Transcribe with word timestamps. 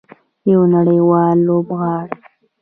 یو 0.51 0.61
نړیوال 0.75 1.37
لوبغاړی. 1.47 2.11